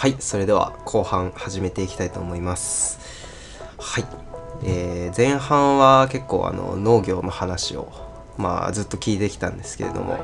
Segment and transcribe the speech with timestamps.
[0.00, 3.00] はいそれでは後半始めていきたいと思います。
[3.78, 4.04] はい、
[4.62, 7.90] えー前半は結構あの農業の話を
[8.36, 10.14] まあずっと聞いてきたんですけれども、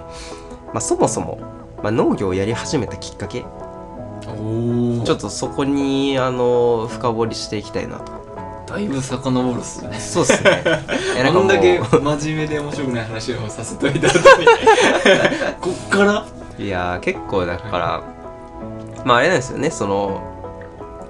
[0.67, 1.41] まあ、そもそも、
[1.83, 8.12] まあ、農業をやり始めたきっかけちょっとそこにあの深掘りしていきたいなと。
[8.68, 9.98] だいぶ遡るっすね。
[9.98, 10.62] そうですね。
[11.16, 14.46] いやなんだけ真面目で面白くない話をさせといた後に
[15.61, 16.25] こっから？
[16.61, 18.14] いやー結構だから、
[19.05, 19.71] まああれなんですよね。
[19.71, 20.30] その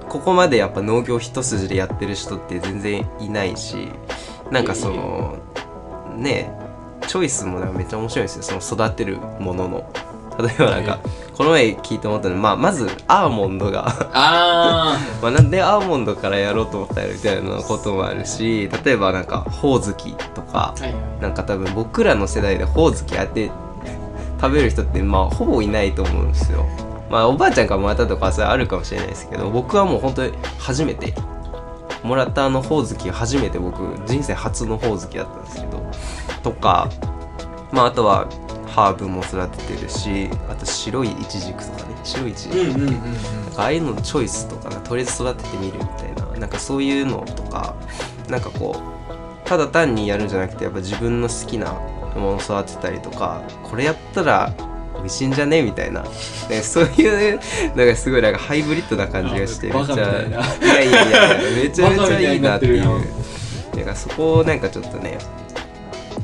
[0.09, 3.89] ここまでやっぱ農業一筋でやってる人って全然いないし
[4.51, 5.39] なんかその
[6.17, 6.53] ね
[7.07, 8.61] チョイスもなんかめっちゃ面白いんですよ。
[8.61, 9.91] その育てるものの。
[10.39, 10.99] 例えばなんか
[11.37, 20.75] この前聞いて思ったのは、まあ、まずアーモンドがあ まあなんでアーモンドからやろうと思ったのみたいなこともあるし例えばなんかほおずきとか
[21.21, 23.51] なんか多分僕らの世代でほおずきあって
[24.41, 26.67] 食べる人ってまあほぼいないと思うんですよ
[27.15, 31.15] まあおばあちゃんからもらったとかはそれあるかもしれないですけど僕はもう本当に初めて
[32.03, 35.81] もらったあのほおずき初めて僕人生初のほおずきだったんですけど
[36.43, 36.91] とか
[37.71, 38.29] まああとは
[38.67, 42.59] ハーブも育ててるしあと白いイチジクとかね白いイチジク。
[42.59, 42.91] うんうんうんうん。
[42.91, 43.01] なん
[43.53, 47.77] かああいうののチョイスとかなとりあえず育ててみるみたいななんかそういうのとか
[48.29, 51.75] なんかこうただ単にやるんじゃなくてやっぱ自分の好きな
[52.17, 54.53] ものを育てたりとかこれやったら
[54.97, 55.63] 美味しいんじゃね？
[55.63, 56.03] みたいな、
[56.49, 57.41] ね、そういう
[57.77, 62.85] なんかすごいなんかハイブリッドな感じがしてめちゃいやいやいやめちゃめちゃいいなっていう。
[63.77, 65.19] なんかそこをなんかちょっとね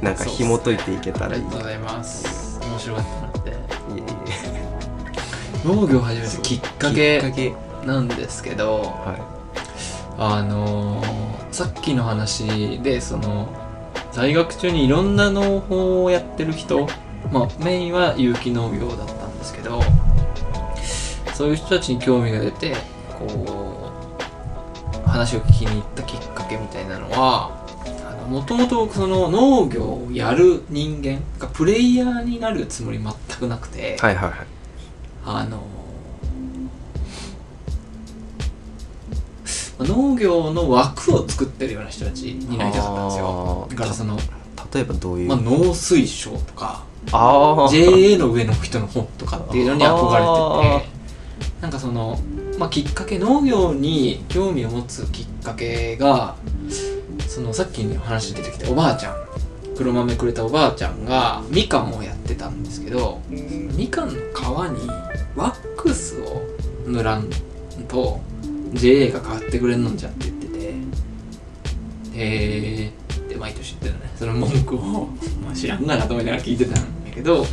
[0.00, 1.42] なんか紐解いていけたらいい。
[1.42, 2.60] ありがとうございます。
[2.62, 3.50] 面白かったなって。
[3.50, 3.52] い
[3.96, 3.98] え
[5.66, 7.52] い農業を始めたきっかけけ
[7.84, 9.16] なんですけどは
[10.16, 13.48] あのーさっきの話でその
[14.12, 16.88] 在学中にいろんな農法をやってる人
[17.32, 19.80] まあメインは有機農業だったんですけど
[21.34, 22.74] そういう人たちに興味が出て
[23.18, 23.94] こ
[25.04, 27.60] う話を聞きに行ったきっかけみたいなのは
[28.28, 34.46] もともとその農業をやる人間がプレイヤーになるつもり全くなくて、いはいはいはい。
[35.24, 35.62] あの
[39.80, 43.66] 農業の枠を作ってるような人たちになりたかったんですよ。
[43.70, 44.18] だからその、
[44.72, 50.90] 例えばどういう、まあ、農水省とか JA の上の人の本とかっていうのに憧れてて
[51.62, 52.18] なんかその、
[52.58, 56.36] まあ、きっかけ農業に興味を持つきっかけが
[57.26, 59.16] そのさっきの話出てきたおばあちゃん
[59.76, 64.88] 黒豆くれたおばあちゃんがみかんをやってたんですけどみかんの皮に
[65.36, 66.42] ワックスを
[66.86, 67.28] 塗らん
[67.88, 68.20] と
[68.74, 70.50] JA が買ってくれんのんじゃって言ってて。
[72.12, 72.99] へえ
[73.40, 74.12] 毎年言ってたね。
[74.16, 75.08] その文句を、
[75.42, 77.46] まあ、知らんがなと思いながら聞いてたんやけど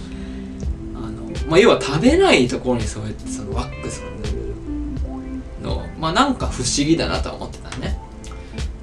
[0.96, 7.98] あの、まあ、要は食べないところにそうやってそのワックスを塗るのまあなんか不思議だなとは思ってたね。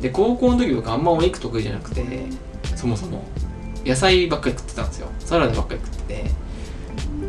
[0.00, 2.04] で高校の時僕あんまお肉得意じゃなくて
[2.74, 3.24] そもそも
[3.86, 5.08] 野菜ばっかり食ってたんですよ。
[5.20, 6.30] サラダばっかり食ってて。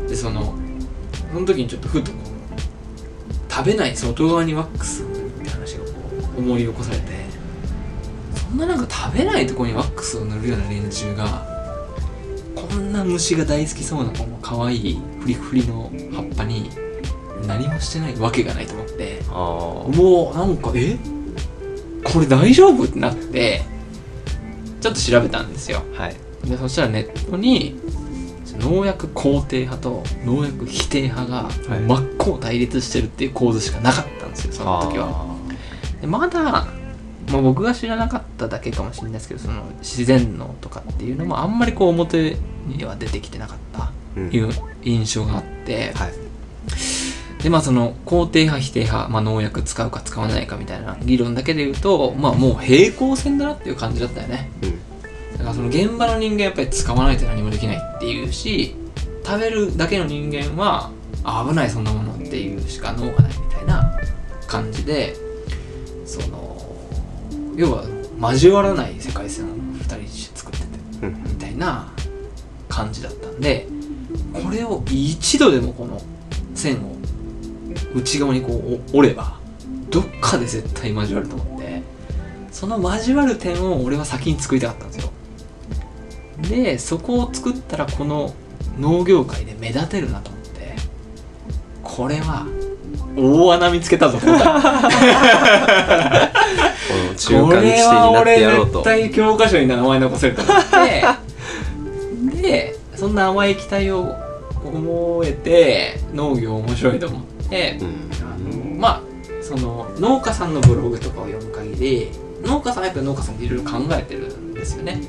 [0.07, 0.55] でその
[1.33, 5.05] その時にちょっとふとこう食べない外側にワックスっ
[5.43, 5.91] て話がこ
[6.37, 7.05] う思い起こされて。
[7.09, 7.14] そ
[8.55, 11.45] んななんか食べないところにワックスを塗るような連中が
[12.55, 16.69] こんな虫が大好きそうなこの可愛いフリフリの葉っぱに
[17.47, 20.97] 何もしてないわけがないと思ってあもうなんかえ
[22.03, 22.85] これ大丈夫？
[22.85, 23.61] ってなって
[24.79, 25.81] ちょっと調べたんですよ。
[25.97, 26.15] あはい。
[26.45, 27.79] でそしたらネットに
[28.59, 31.79] 農薬肯定派と農薬否定派がはい。
[31.81, 35.25] 真っ向対立してるっていう構図しかなかったんですよその時は。
[36.01, 36.67] でまだ、
[37.31, 42.37] まあ、僕が知らなかっただけかもしれないですけどその自然農とかっていうのもあんまりこう表
[42.67, 44.31] には出てきてなかったうん。
[44.31, 44.49] いう
[44.83, 46.13] 印象があって、はい。
[47.43, 54.49] でまあその肯定派否定派、まあ、農薬使うか使わないかみたいな議論だけで言うとまあもう平行線だなっていう感じだったよね。
[54.63, 55.37] うん。
[55.37, 58.75] だからその現場の人間やっぱり使わないと何もできないっていうし
[59.23, 60.91] 食べるだけの人間は
[61.23, 63.99] あ危ないそんなものっていうしか脳がないみたいな
[64.47, 65.15] 感じで
[66.05, 66.44] その
[67.55, 67.83] 要は
[68.21, 71.23] 交わらない世界線を2人して作っててうん。
[71.23, 71.91] みたいな
[72.69, 73.67] 感じだったんで
[74.33, 76.01] これを一度でもこの
[76.53, 76.95] 線を
[77.93, 79.39] 内側にこうお折れば
[79.89, 81.81] どっかで絶対交わると思って
[82.51, 85.11] その交わる点を俺は先に作りたかったんですよ。
[86.49, 88.33] でそこを作ったらこの
[88.77, 90.75] 農業界で目立てるなと思って
[91.81, 92.45] これは
[93.17, 94.19] 大穴見つけたぞ
[96.95, 101.05] の中こ間地点にれはなって俺やろうと絶対教科書に名前残せると思って。
[102.41, 104.15] でそんな甘い期待を
[104.63, 108.79] 思えて農業面白いと思っで、うん。
[108.79, 109.01] まあ
[109.41, 112.09] その農家さんのブログとかを読む限り
[112.43, 115.01] 農家さんはやっぱり農家さんでいろいろ考えてるんですよね。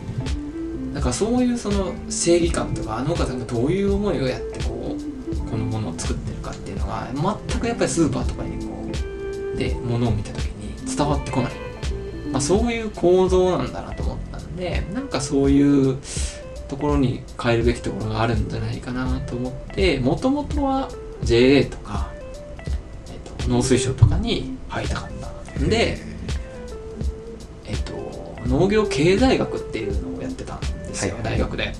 [0.94, 7.08] だからそういうその正義感とか農家さんがどういう思いをやってこうこのものを作ってるかっていうのが
[7.50, 8.72] 全くやっぱりスーパーとかにこ
[9.54, 11.52] うで物を見た時に伝わってこない、
[12.36, 15.96] まあ、そういう構造なんだなと思ったんでなんかそういう
[16.68, 20.90] ところに変えるべきところがあるんじゃないかなと思ってもともとは
[21.22, 22.10] JA とか、
[23.08, 25.10] えっと農水省とかに入りたかっ
[25.54, 25.96] たんで、
[27.64, 27.94] えっと、
[28.46, 31.74] 農業経済学っていうのをやってたんですよ、はい大学で。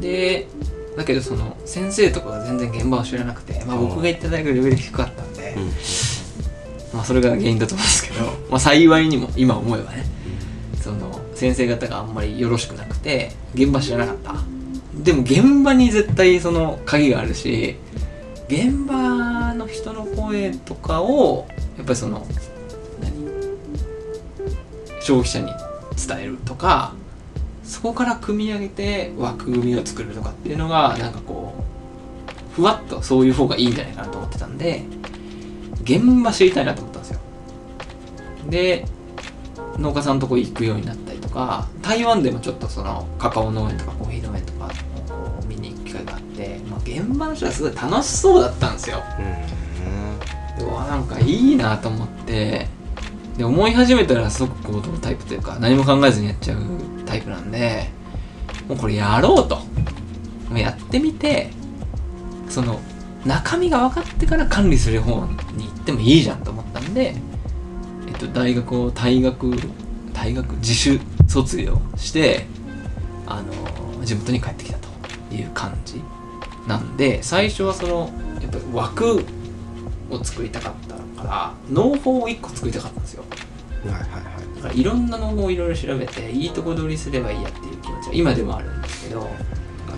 [0.00, 0.48] で
[0.96, 5.70] だけどその先生とかが全然現場を知らなくて、まあ、僕が行った大学レベル低かったんで、うん
[6.96, 10.04] まあ、それが原因だと思うんですけど、まあ、幸いにも今思えばね
[10.80, 14.34] その先生方があんまりよろしくなくて現場知らなかった。
[15.02, 17.76] でも現場に絶対その鍵があるし
[18.48, 21.46] 現場の人の声とかを
[21.76, 22.26] やっぱりその
[23.02, 23.12] 何？
[25.02, 25.52] 消費者に
[26.08, 26.94] 伝えるとか
[27.62, 34.82] そこから組み上げて枠組みを作るとかっていうのがなんかこうふわっとそういう方がいいんじゃないかなと思ってたんで
[35.86, 37.20] 現場知りたいなと思ったんですよ。
[38.50, 38.84] で
[39.78, 44.74] 農家さんのとこ行くようになったりとか台湾でもちょっとそのカカオ農園とかコーヒー農園とかをこ
[45.42, 49.02] う見に行く機会があって、まあ、現場の人はすごい楽しそうだったんですよ。
[50.58, 52.68] でうわなんかいいなと思って。
[53.36, 56.58] で思い始めたら即行動タイプというか何も考えずにやっちゃう
[57.04, 57.90] タイプなんで
[58.66, 59.56] もうこれやろうと。
[59.56, 61.50] もうやってみて
[62.48, 62.80] その
[63.26, 65.26] 中身が分かってから管理する方
[65.56, 67.16] に行ってもいいじゃんと思ったんで、
[68.08, 69.50] えっと、大学を退学
[70.12, 72.46] 退学自主卒業して
[73.26, 74.88] あの地元に帰ってきたと
[75.34, 76.02] いう感じ
[76.66, 79.24] なんで最初はそのやっぱり枠
[80.10, 83.24] を作りたかったから農法を1個作りたかったんですよ。
[83.86, 84.56] はいはいはい。
[84.56, 89.28] だからいろんな農法をいろいろ調べていいとこ取りすればいいやっていう気持ちは今でもあるんですけど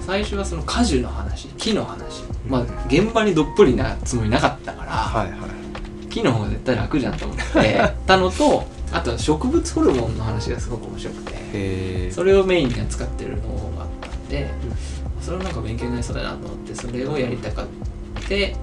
[0.08, 2.22] 最初はその果樹の話木の話。
[2.48, 6.08] まあ現場にどっぷりなつもりなかったから、はいはい。
[6.08, 14.48] 木の方が絶対楽じゃんと思って たのとあと植物ホルモンの話がすごく面白くてそれをメインに扱ってる農法があったんで
[15.20, 17.66] それはなんか勉強になりそうだなと思ってそれをやりたかっ
[18.22, 18.56] て、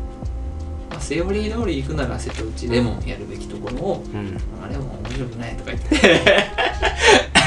[0.89, 4.35] まあ、セオリー通り行くなら瀬戸内レモンやるべきところをうん。
[4.65, 6.49] あれも面白くないとか言って。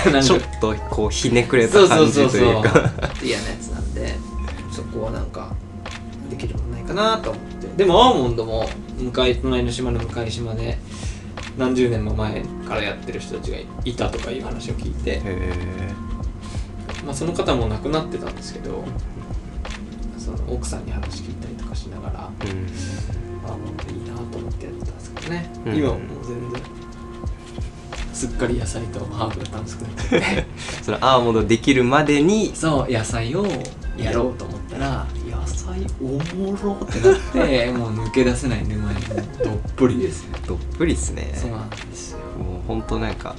[0.22, 2.40] ちょっかとこうひねくれそうそうた感じそうそう。
[2.40, 3.67] というか嫌なやつ
[4.98, 5.54] こはなんか
[6.30, 7.68] できることないかなと思って。
[7.76, 8.68] でもアーモンドも
[8.98, 10.78] 向かい隣の島の向かい島で
[11.56, 15.20] 何十年も前からやってる人たちがいたとかいう話を聞いて
[17.04, 18.84] まあ、その方も亡くなってたんですけど
[20.18, 23.48] その奥さんに話聞いたりとかしながらうん。
[23.48, 25.76] アーモンドいいなと思ってやってたんですけどね、うん。
[25.76, 26.62] 今はもう全然
[28.12, 30.46] すっかり野菜とハーブが楽しくなって
[30.82, 33.46] そのアーモンドできるまでにそう野菜を
[33.96, 36.04] やろうと思ったら野菜お
[36.36, 39.00] もろってなってもう抜け出せない沼に。
[39.04, 39.16] どっ
[39.76, 41.32] ぷりですよどっぷりっすね。
[41.34, 42.19] そうなんですよ。
[42.38, 43.34] もうほんとなんか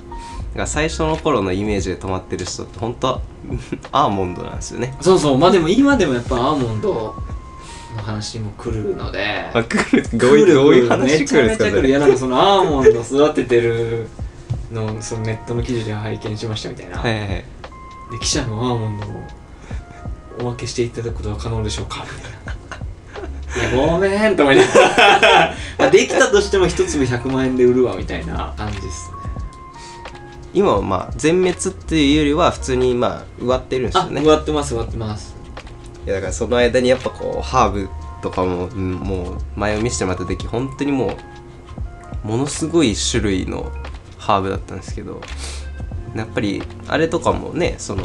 [0.56, 3.22] なんか最初の頃のイメージで止まってる人って本当は
[3.92, 4.96] アーモンドなんですよね。
[5.02, 5.38] そうそう。
[5.38, 7.16] まあでも今でもやっぱアーモンド
[7.96, 11.58] の話も来るのであ来るどういうどういう話めちゃめちゃ来る。
[11.58, 14.08] んですかそれやなんかそのアーモンド育ててる
[14.72, 17.30] のをそのネットの記事で拝見しましたみたいな、はいはいはい。
[17.30, 17.44] で
[18.20, 19.39] 記者のアーモンドを
[20.40, 22.06] お分けしていただくことは可能でしょうか？
[22.06, 23.70] みたいな。
[23.74, 28.92] いや、ごめんと思いながら まあできたとしても一粒100万円で売るわみたいな感じっすね。
[30.54, 35.36] 今はまあ全滅っていうよりは普通にまあ植わってるんですよあ、ね植わってます、植わってます。
[36.06, 37.90] いやだからその間にやっぱこうハーブ
[38.22, 41.18] とかもうんもう前を見せてもらった時本当にも
[42.24, 43.72] うものすごい種類の
[44.18, 45.22] ハーブだったんですけど
[46.16, 48.04] やっぱりあれとかもねその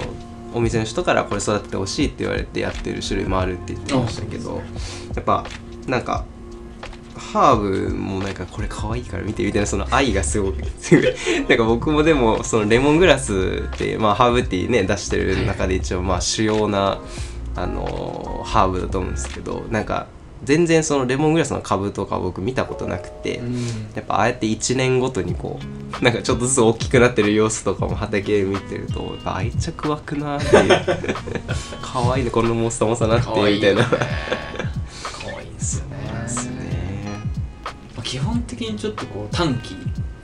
[0.54, 4.62] お店の人からこれ育ててほしいって言われてやってる種類もあるって言ってましたけど
[5.14, 5.44] やっぱ
[5.86, 6.24] なんか
[7.16, 11.14] ハーブもなんかこれ可愛いから見てみたいなその愛がすごくすごい
[11.48, 17.00] なんか僕もでもそのレモングラスってまあハーブティーね出してる中で一応まあ主要な
[17.56, 20.06] あのーハーブだと思うんですけどなんか
[20.44, 23.54] 全然そのレモングラスの株とか僕見たことなくて、うん。
[23.94, 25.58] やっぱああやって1年ごとにこ
[26.00, 30.84] うなんかちょっとずつ大きくなってる様子とかも畑見てると愛着湧くなっていう
[31.82, 33.84] 可愛いねこのモンスターモンスターなってみたいな。
[33.84, 35.96] 可愛いんですよね。
[36.22, 37.20] ですね
[37.96, 39.76] まあ基本的にちょっとこう短気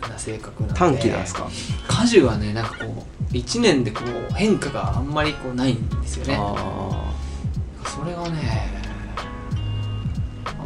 [0.09, 0.79] な性格なんで。
[0.79, 1.49] 短期なんですか？
[1.89, 6.37] 果樹はね、なんかこう、1年でこう変化があんまりこうないんですよね。
[6.41, 7.12] あ
[7.85, 8.80] それがねあ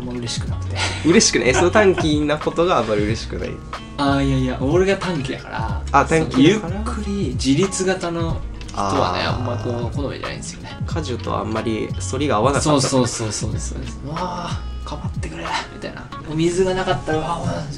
[0.05, 0.77] ま嬉しくなくて。
[1.07, 1.49] 嬉しくない？
[1.51, 3.51] えその短期なことがあんまり嬉しくない？
[3.99, 10.77] ああいやいや俺が短期だからあ短期ゆっくり自立型の人はねあんまこう好みじゃないんですよね。
[10.87, 12.71] 家事とあんまり反りが合わなかった。
[12.71, 13.81] そうそうそうそうですそう。
[13.81, 15.45] ですわあかばってくれ。
[15.73, 16.05] みたいな。
[16.31, 17.23] お水がなかったら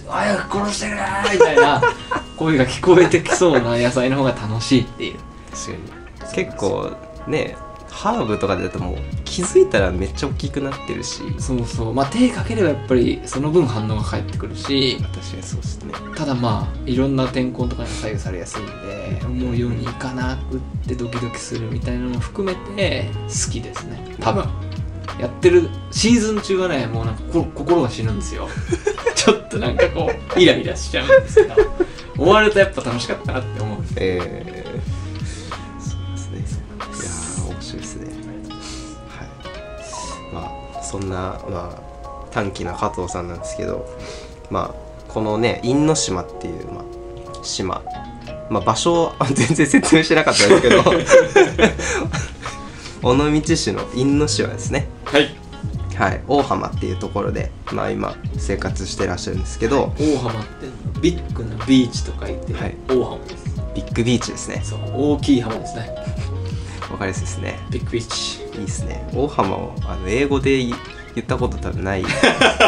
[0.08, 1.00] 早く殺してくれ
[1.34, 1.82] みたいな
[2.38, 5.16] 声が聞こえてきそうな野菜の方が楽しいっていう。
[5.52, 5.72] 確か
[6.28, 6.34] に。
[6.46, 6.90] 結構
[7.26, 7.56] ね
[7.90, 8.96] ハーブとかだともう
[9.36, 11.20] 気づいたらめっちゃ大きくなってるし。
[11.38, 11.92] そうそう。
[11.92, 14.96] まあ手かければやっぱりその分反応が返ってくるし。
[14.96, 15.92] 確かにそうですね。
[16.14, 24.16] ただまあいろんな天候とかに左右されやすいんで思うようにいかなくってドキドキするみたいなのも含めて好きですね。
[24.20, 24.48] 多分
[25.20, 28.48] やってるシーズン中はねもうなんかこ心が死ぬんですよ。
[29.14, 31.56] ちょっとなんかこうイライラしちゃうんですけど。
[32.16, 36.38] 終わるとやっぱ楽しかったなって思うえー、そうですね。
[36.38, 38.35] いやー面白いですね
[40.86, 43.86] そんなまあ短気な加藤さんなんですけど
[44.50, 46.84] まあこのね因島っていう、まあ、
[47.42, 47.82] 島。
[48.48, 50.84] まあ場所あ 全然説明してなかったんですけど
[53.02, 54.88] 尾道市の因島ですね。
[55.04, 55.34] はい。
[55.96, 56.20] はい。
[56.28, 60.66] 大浜っていうところでまあ今生活してらっしゃるんですけど、大浜って
[61.00, 62.76] ビッグなビーチと書いて、はい。
[62.88, 63.44] 大浜です。
[63.74, 64.60] ビッグビーチですね。
[64.64, 65.94] そう大きい浜ですね。
[66.90, 67.58] わかりやすいですね。
[67.70, 69.08] ビッグビーチいいですね。
[69.14, 70.74] 大浜をあの英語で言
[71.16, 72.04] 言ったこと多分ない。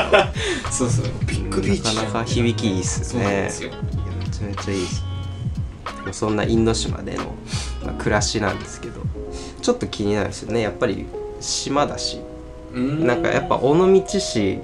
[0.72, 1.04] そうそう。
[1.26, 1.96] ビッグビーチ。
[1.96, 3.70] なかなか響きいいっすそうなんねですよ。
[4.18, 5.04] めちゃめちゃいいです。
[6.04, 7.24] もうそんな因島での、
[7.84, 9.02] まあ、暮らしなんですけど
[9.60, 10.60] ちょっと気になるんですよね。
[10.60, 11.04] やっぱり
[11.40, 12.20] 島だし。
[12.74, 14.58] なんかやっぱ尾道市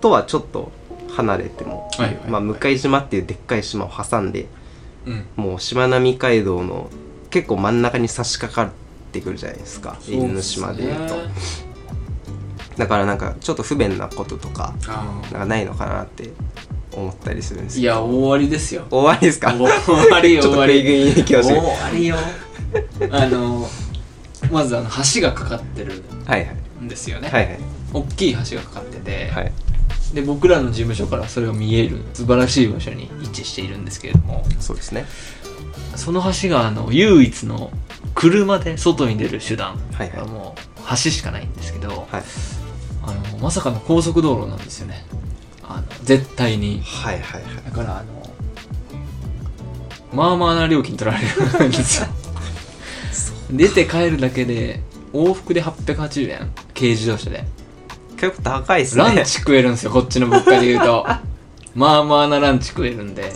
[0.00, 0.70] とはちょっと
[1.10, 2.16] 離れても、はいはい。
[2.16, 4.46] はいまあ、向島っていうでっかい島を挟んで
[5.06, 5.24] うん。
[5.36, 6.90] もうしまなみ海道の
[7.30, 8.74] 結構真ん中に差し掛かっ
[9.08, 9.96] てくるじゃないですか。
[10.08, 11.16] 因島でいうと。
[12.76, 16.30] だからなんかちょっと不便なこととかあなんかないのかなって
[16.92, 17.94] 思ったりするんですーいけど。
[17.94, 18.86] や終わりですよ。
[18.90, 19.52] 終わりですか？
[19.54, 19.66] 終
[20.10, 22.16] わりよ 終わり終ねわりよ。
[23.10, 23.68] あの
[24.52, 26.02] まずあの橋がかかってる
[26.80, 27.58] んですよね、はいはい。
[27.92, 29.52] 大きい橋がかかってて、はい。
[30.14, 34.44] で僕らの事務所からそれが見える素晴らしい場所に位置しているんですけれども。
[34.60, 35.04] そうですね。
[35.96, 37.70] その橋があの唯一の
[38.14, 40.20] 車で外に出る手段はいはい。
[40.20, 42.22] はもう橋しかないんですけど、はい。
[43.02, 45.04] あのまさかの高速道路なんですよね。
[45.62, 46.80] あの絶対に。
[46.82, 47.64] はいはいはい。
[47.64, 48.18] だからあの
[50.12, 51.22] まあまあな料金取られ
[51.60, 52.08] るんですよ。
[53.50, 54.80] 出て帰るだけで
[55.12, 56.52] 往復で880円。
[56.74, 57.44] 軽自動車で。
[58.16, 59.04] 結構高いですね。
[59.04, 59.90] ランチ食えるんですよ。
[59.90, 61.06] こっちの物価で言うと。
[61.74, 63.32] まあまあなランチ食えるんで。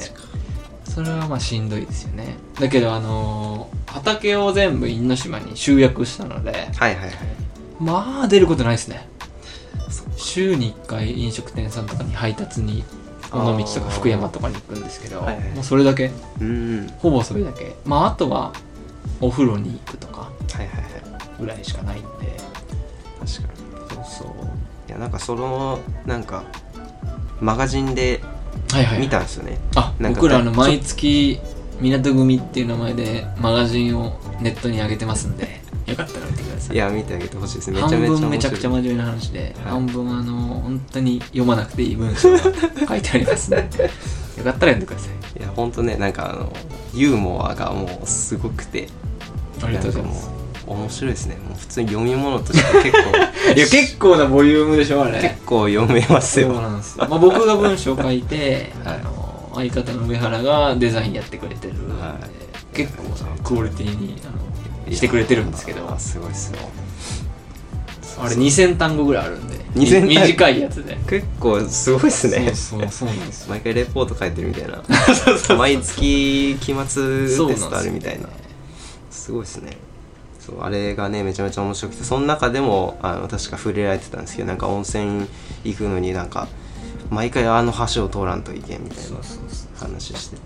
[0.84, 2.36] それはまあしんどいですよね。
[2.60, 7.12] だけどあのー畑を全部因島に集約したのではいはいはい。
[7.78, 9.08] まあ出ることないですね。
[10.16, 12.84] 週に1回飲食店さんとかに配達に
[13.32, 15.50] 尾道とか福山とかに行くんですけど、はいはい。
[15.50, 16.88] もうそれだけうん。
[16.98, 17.74] ほぼそれだけ。
[17.84, 18.52] まああとは
[19.20, 20.76] お風呂に行くとかはいはいはい。
[21.40, 22.08] ぐらいしかないんで。
[23.18, 23.52] 確か
[23.90, 24.04] に。
[24.06, 24.28] そうそう。
[24.88, 26.44] いやなんかそのなんか
[27.40, 28.22] マガジンで
[28.70, 29.58] はいはい見たんですよね。
[29.74, 31.40] あなんか僕らあの毎月
[31.80, 36.76] 港組っていう名前でマガジンをネットに上げてますんでよかったら見てください。
[36.76, 38.20] いや見てあげてほしいですめちゃ半めちゃ面白い。
[38.20, 39.54] 分めちゃくちゃ真面目な話で、はい。
[39.64, 42.38] 半分あの本当に読まなくていい文章が
[42.88, 43.68] 書いてありますね
[44.38, 45.40] よかったら読んでください。
[45.40, 46.52] いやほんとねなんかあの
[46.94, 48.88] ユーモアがもうすごくて。
[49.62, 50.30] ありがとうございます。
[50.66, 51.36] 面白いですね。
[51.48, 53.10] もう普通に読み物として結構
[53.56, 55.20] いや結構なボリュームでしょあれ。
[55.20, 56.98] 結構読めますそうよなんです。
[56.98, 58.94] よ、まあ、僕が文章を書いて、 はい。
[58.96, 59.21] あの
[59.54, 61.74] 相方の上原がデザインやってくれてる。
[61.74, 62.18] んで、は
[62.72, 62.76] い。
[62.76, 64.30] 結構なクオリティにあ
[64.88, 65.90] のしてくれてるんですけど。
[65.90, 66.58] あすごいっすよ
[68.18, 69.56] あれ2000単語ぐらいあるんで。
[69.74, 70.08] 2000単語？
[70.08, 70.96] 短いやつで。
[71.08, 72.52] 結構すごいっすね。
[72.54, 73.50] そうそうなんですよ。
[73.50, 74.82] 毎回レポート書いてるみたいな。
[75.56, 78.28] 毎月期末テストあるみたいな。
[79.10, 79.76] すごいですね。
[80.40, 85.28] そうあれがねめちゃめちゃ面白くてその中でもあの確か触れられてたんですけどなんか温泉
[85.62, 86.48] 行くのになんか
[87.12, 89.18] 毎回あの橋を通らんといけんみたいな
[89.78, 90.42] 話してて。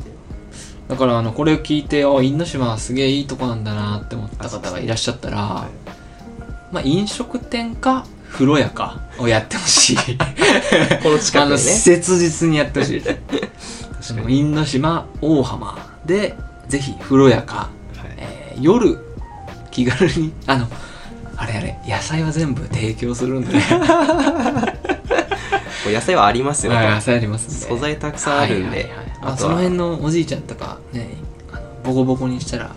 [0.88, 9.96] だからあのこれを聞いてあ因島はすげえいいとこなんだなって思った方がいらっしゃったら、はいまあ飲食店か風呂屋かをやってほしい。
[11.02, 11.58] この近くね。
[11.58, 13.00] 切実にやってほしい。
[13.00, 16.36] 確かに、因島大浜で
[16.68, 18.14] ぜひ風呂屋か、はい。
[18.18, 18.98] えー夜
[19.70, 20.66] 気軽にあの
[21.36, 23.54] あれあれ野菜は全部提供するんで
[25.86, 29.06] こう野菜はありますよはい野菜ありますんで素材たくさんあるんで、はいはいはい。
[29.22, 31.10] まあ、その辺のおじいちゃんとかね
[31.52, 32.74] あのボコボコにしたら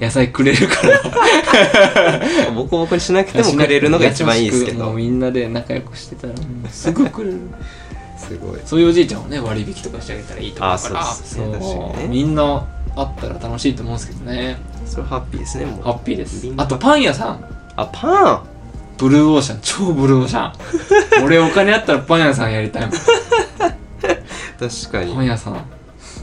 [0.00, 2.50] 野菜くれるから。
[2.52, 4.90] ボコボコにしなくてもくれるのが一番いいですけど。
[4.92, 6.34] みんなで仲良くしてたら
[6.68, 7.38] すぐくれる。
[8.18, 8.60] すごい。
[8.64, 11.00] そういうおじいちゃんをね割引とかしてあげたらいいと思うから。
[11.00, 11.52] あそうですね。
[11.52, 12.08] 確かにね。
[12.08, 14.56] みんなあったら楽しいと思うんですけどね。
[14.84, 15.82] それはハッピーですねもう。
[15.82, 16.52] ハッピーです。
[16.56, 17.44] あとパン屋さん。
[17.76, 18.53] あパン
[18.96, 20.50] ブルーオーシャン超ブルーオーシャ
[21.20, 21.24] ン。
[21.24, 22.90] 俺お金あったらパン屋さんやりたいもん。
[22.92, 23.08] 確
[24.92, 25.14] かに。
[25.14, 25.64] パン屋さん。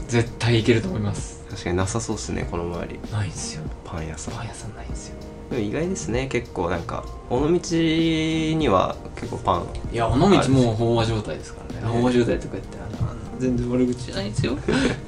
[0.08, 1.42] 絶対行けると思います。
[1.50, 3.00] 確かになさそうですねこの周り。
[3.12, 3.62] ないんですよ。
[3.84, 4.34] パン屋さん。
[4.34, 5.16] パン屋さんないんですよ。
[5.50, 9.66] でも意外ですね結構なんか尾道には結構パン。
[9.92, 10.38] いや尾道もう
[10.74, 11.86] 飽和状態ですからね。
[11.86, 12.00] ね。
[12.00, 14.56] 飽和状態とか言ってあの 全然悪口じゃないんですよ。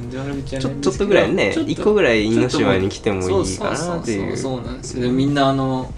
[0.01, 0.91] 全然悪口じゃちょないんですけど。
[0.91, 5.03] ちょっとぐらいねちょっと一個ぐらい因島に来てもいいかなってそうそうそういうそうなんですよ。
[5.03, 5.93] でみんなあの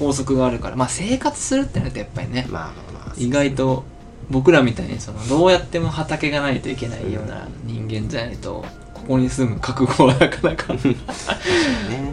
[0.00, 3.84] 高速があるからまあ生活するってなるとやっぱりねまあまあまあ意外と
[4.30, 8.64] 僕らみたいにそのどうやっても畑がないといけないような人間じゃないと
[8.94, 10.80] ここに住む覚悟はなかなか ね。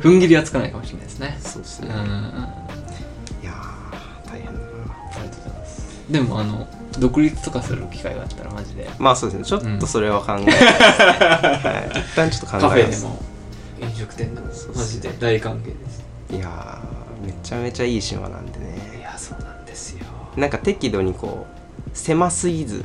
[0.01, 1.37] 踏ん切りはつかないかもしれないですね。
[1.41, 1.89] そうですね。
[1.89, 2.49] うんあ
[3.41, 4.57] いやー大変だな。
[4.57, 6.05] りがとうございます。
[6.09, 6.67] でもあの
[6.97, 8.89] 独立とかする機会があったらマジで。
[8.97, 9.45] まあそうですね。
[9.45, 10.63] ちょっとそれは考えます、
[11.67, 12.61] はい、一旦ちょっと考えます。
[12.61, 13.23] カフェでも
[13.81, 16.03] 飲食店でもマジで大歓迎です。
[16.31, 16.81] いや
[17.43, 20.05] ちゃめちゃいい島なんでいねやそうなんですよ。
[20.35, 22.83] なんか適度にこう狭すぎず。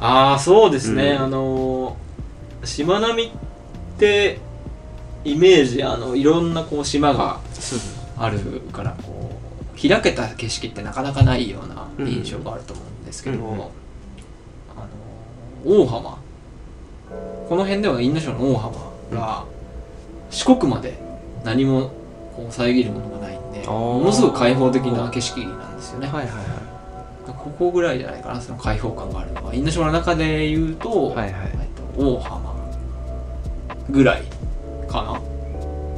[0.00, 1.22] ああそうですね、うん。
[1.22, 3.30] あのー、しまなみっ
[3.98, 4.38] て
[5.24, 7.40] イメージあのいろんなこう島が
[8.16, 8.38] ある
[8.72, 9.30] からこ
[9.76, 13.54] う開けた景色ってなかなかないような印象があると思うんですけど、うんうん。
[13.54, 13.68] あのー
[15.64, 16.18] 大浜。
[17.48, 19.44] この辺では因島の大浜が
[20.30, 20.98] 四国まで
[21.44, 21.90] 何も
[22.36, 23.37] こう遮るものがない
[23.68, 26.32] ものすごく開放的な景色なんですよね、はいはい
[27.32, 29.54] ここぐらいじゃないかなその開放感があるのは。
[29.54, 31.50] 因島の中で言うと,、はいはい。
[31.52, 32.54] えっと大浜
[33.90, 34.22] ぐらい
[34.88, 35.20] かな。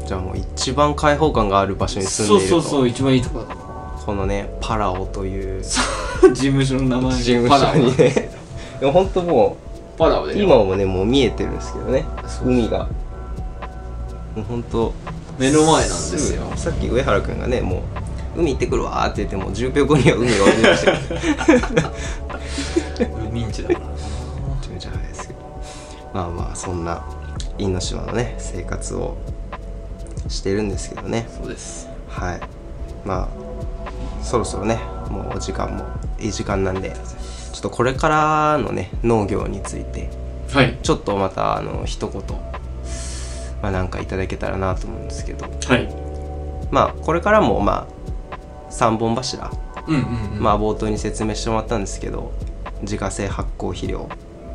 [0.07, 2.61] じゃあもう一番開放感がある場所に住んでいると。
[2.61, 3.71] そうそうそう一番いいところだと思
[4.07, 8.31] このねパラオというう事務所の名前事務所にね。
[8.81, 9.57] でも本当も
[9.95, 12.05] うパラオで今もねもう見えてるんですけどね。
[12.45, 12.89] 海が。
[14.35, 14.93] もう本当
[15.41, 16.43] 目の前なんですよ。
[16.55, 17.83] さっき上原くんがねも
[18.37, 21.85] う海行ってくるわーって言っても10秒後には海が降りましたか
[23.05, 23.87] らミンチだからな。
[23.91, 23.97] め
[24.61, 25.41] ちゃめちゃ早いですけど
[26.13, 27.03] まあまあそんな
[27.57, 29.17] 因島のね生活を
[30.29, 31.27] してるんですけどね。
[31.35, 31.89] そうです。
[32.09, 32.41] はい。
[33.07, 33.29] まあ
[34.23, 35.87] そろそろねもうお時間も
[36.21, 40.11] いい時間なんでちょっとこれからのね農業について
[40.53, 40.79] はい。
[40.83, 42.23] ちょっとまたあの一言
[43.63, 45.47] まあなんかいただけたらなと思うんですけど。
[45.47, 45.89] はい。
[46.71, 47.87] まあこれからもま
[48.31, 49.51] あ3本柱。
[49.89, 50.43] うんうんうん。
[50.43, 52.33] まあ冒頭に説明してもらったんですけど
[52.83, 54.09] 自家製発酵肥料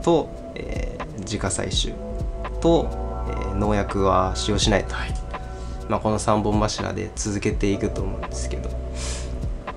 [0.04, 1.92] と、えー自家採集
[2.62, 2.88] と、
[3.30, 5.14] えー農薬は使用しないと、はい。
[5.90, 8.70] まあ、この3本柱で続けていくと思うんですけど、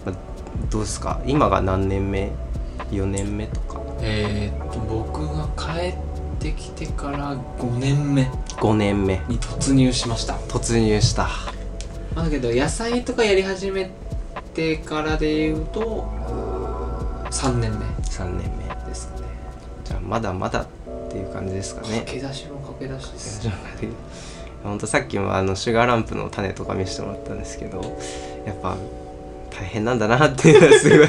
[0.04, 0.14] まあ、
[0.70, 1.20] どうですか？
[1.26, 2.30] 今が何年目
[2.90, 3.80] ？4年目とか。
[4.00, 5.94] えーっと僕が帰っ
[6.38, 9.20] てきてから5年目5年目。
[9.28, 10.34] に突入しました。
[10.34, 11.28] 突入した。
[12.14, 13.90] まあだけど野菜とかやり始め
[14.54, 17.84] てからで言うとうー3年目。
[17.86, 18.68] 3年目。
[18.88, 19.26] ですね。
[19.84, 20.66] じゃあまだまだっ
[21.10, 22.00] ていう感じですかね。
[22.00, 23.48] 駆け出しも駆け出しです。
[24.64, 27.96] 本当さっきもあのシュガーランプの種とか見せてもらったんですけど
[28.44, 28.76] やっぱ
[29.50, 31.08] 大変なんだなっていうのはすごい。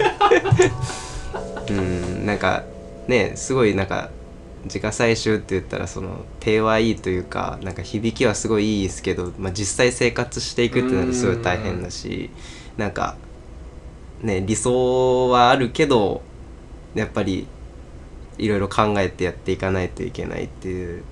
[1.77, 2.63] うんなんか
[3.07, 4.09] ねすごいなんか
[4.65, 12.29] 自家採集って言ったらその手はいいというかなんか響きはすごいいいですけど、まあ、実際生活していくってなるとすごい大変だし
[12.77, 13.17] なんか
[14.21, 16.21] ね理想はあるけど
[16.93, 17.47] やっぱり
[18.37, 21.03] いろいろ考えてやっていかないといけないっていう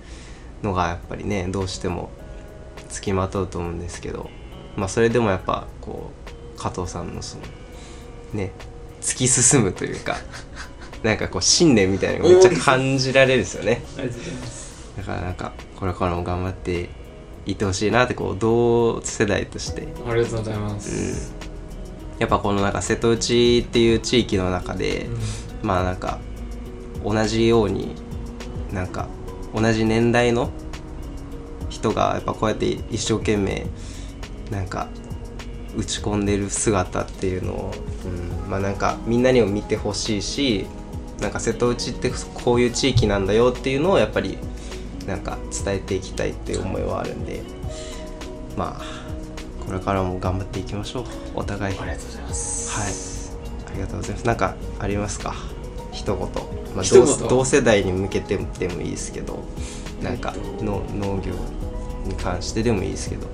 [0.63, 2.10] のがやっぱりねどうしても
[2.89, 4.29] つきまとうと思うんですけど
[4.75, 6.12] まあそれでもやっぱこ
[6.55, 7.43] う加藤さんのその
[8.33, 8.51] ね
[9.01, 10.17] 突き進むというか
[11.08, 13.82] なんかこう信念みたいなのがめっちゃ感じられるんですよね。
[13.98, 16.89] ありがとうございますだからなんかこれからも頑張って
[17.46, 19.88] いってほしいなってこう同世代として。
[20.06, 21.34] ありがとうございます、
[22.20, 25.08] やっぱこのなんか瀬戸内っていう地域の中で、
[25.63, 26.20] まあなんか
[27.06, 27.96] 同じように
[28.74, 29.08] なんか
[29.56, 30.50] 同じ年代の
[31.70, 33.65] 人がやっぱこうやって一生懸命
[34.52, 34.89] なんか
[35.78, 37.72] 打ち込んでる姿っていうのを、
[38.06, 40.65] うん、まあなんかみんなにも見てほしいし
[41.19, 44.38] なんか瀬戸内ってこういう地域なんだよっていうのをやっぱり
[45.08, 47.41] なんか伝えていきたいっていう思いはあるんで
[48.56, 51.06] まあこれからも頑張っていきましょう。
[51.36, 51.80] お互い。
[51.80, 53.27] ありがとうございます。
[53.27, 53.71] はい。
[53.71, 54.25] ありがとうございます。
[54.25, 55.36] なんかありますか？
[55.91, 56.19] 一言、
[56.73, 57.06] まあ、一言。
[57.06, 59.43] 同同世代に向けてでもいいですけど。
[60.01, 60.63] なんかえっと。
[60.63, 61.34] の農業
[62.06, 63.27] に関してでもいいですけど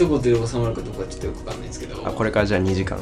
[0.00, 2.08] 一言で収まるかどうかちょっとよくわかんないですけど。
[2.08, 2.98] あこれからじゃあ2時間。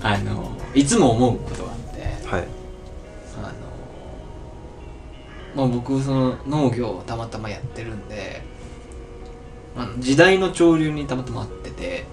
[0.00, 2.02] あのいつも思うことがあって。
[2.24, 2.44] はい。
[3.42, 3.52] あ
[5.56, 8.42] のまあ僕その農業をたまたまやってるんで
[9.76, 12.04] あの時代の潮流にたまたま合ってて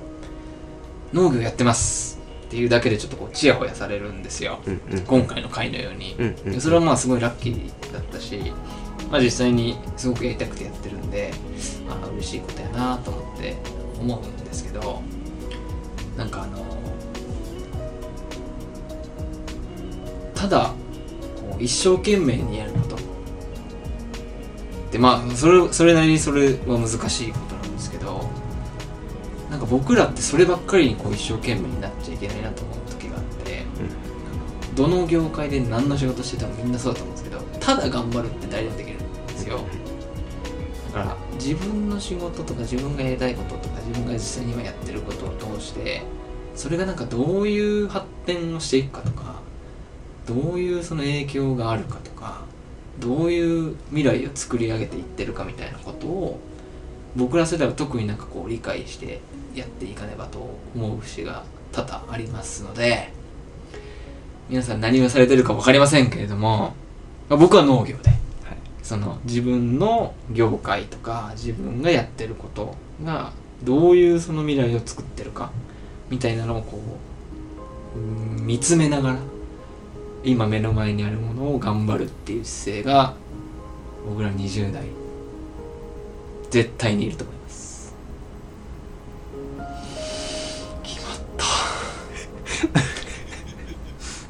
[1.13, 4.59] 農業やってますっていうだけでちょっとこうチヤホヤされるんですよ。
[4.65, 5.01] うんうん。
[5.01, 8.51] 今回の回のように、うんうんでそれはまあすごいラッキーだったし、
[9.11, 11.31] まあ、実際にすごくやりたくてやってるんで
[11.89, 13.55] ああ嬉しいことやなと思って
[13.99, 15.01] 思うんですけど
[16.17, 16.65] なんかあの
[20.33, 20.73] ただ
[21.35, 22.95] こう一生懸命にやること。
[24.91, 28.29] でまあそれそれなりにそれは難しいことなんですけど
[29.49, 33.63] なんか僕らってそればっかりにこう一生懸命になっちゃいけないなと思う時があって、
[34.73, 37.14] どの業界で何の仕事しててもみんなそうだと思う
[37.65, 39.59] ただ頑張るって誰でもできるんですよ。
[40.93, 46.03] だから自分の仕事とか自分がやりたいこととか自分が実際に今やってることを通して
[46.55, 49.41] それがなんかどういう発展をしていくかとか
[50.27, 52.41] どういうその影響があるかとか
[52.99, 56.39] どういう未来を作り上げていってるかみたいなことを
[57.15, 59.19] 僕ら世代は特になんかこう理解して
[59.55, 63.09] やっていかねばと思う節が多々ありますので
[64.49, 66.84] 皆さん何をされてるか分かりませんけれども、まあ
[67.29, 68.11] 僕は農業で、
[68.83, 73.31] その自分の業界とか自分がやってることが
[73.63, 75.51] どういうその未来を作ってるか
[76.09, 76.79] みたいなのをこ
[77.95, 79.17] ううん見つめながら
[80.23, 83.15] 今目の前にあるものを頑張るっていう姿勢が
[84.07, 84.83] 僕ら20代
[86.51, 87.44] 絶対にいると思います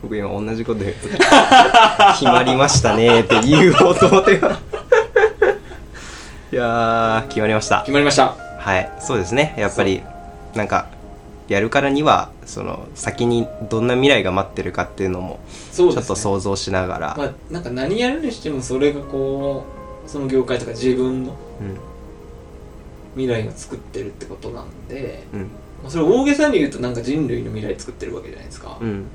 [0.06, 1.08] 僕今同じこと言うと
[2.14, 4.36] 決まりましたねって言おうと思って。
[4.36, 4.50] 今
[6.52, 7.80] いやー決まりました。
[7.80, 8.36] 決まりました。
[8.60, 8.92] はい。
[9.00, 9.56] そうですね。
[9.58, 10.04] やっぱり
[10.54, 10.90] なんか
[11.48, 15.40] やるからにはその先にどんな未来が待ってるかっていうのも
[15.74, 19.66] ちょっと想像しながら、まあなんか何やるにしてもそれがこ
[20.06, 21.36] うその業界とか自分の
[23.16, 25.40] 未来を作ってるってことなんで、うん。
[25.82, 29.08] まあそれ大げさに言うとなんか人類の未来作ってるわけじゃないですか,、うん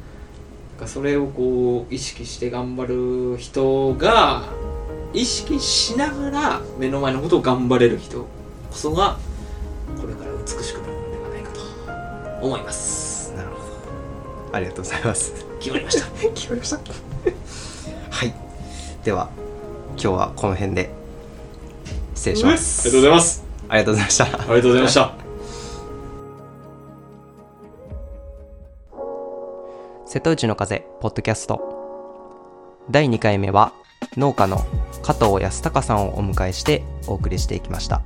[0.80, 4.44] かそれをこう意識して頑張る人が
[5.12, 8.26] 意識しながら目の前のことを頑張れる人こ
[8.72, 9.18] そが
[10.00, 11.52] これから美しくなるのではないか
[12.40, 13.32] と思います。
[13.34, 14.56] なるほど。
[14.56, 15.46] ありがとうございます。
[15.58, 16.06] 決まりました。
[16.34, 16.80] 決まりました。
[18.10, 18.34] はい。
[19.04, 19.28] では
[19.92, 20.90] 今日はこの辺で
[22.14, 22.88] 失礼します。
[22.88, 23.44] ありがとうございます。
[23.68, 24.24] ありがとうございました。
[24.24, 25.19] ありがとうございました
[30.12, 31.60] 瀬戸内の風ポッドキャスト。
[32.90, 33.72] 第2回目は
[34.16, 34.56] 農家の
[35.04, 38.02] 加藤康隆さんをお迎えしてお送りしていきました。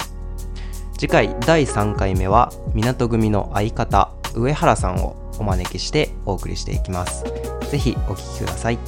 [0.99, 7.25] 次回第3回目は港組の相方上原さんをお招きしてお送りしていきます。
[7.71, 8.79] 是非お聴きください。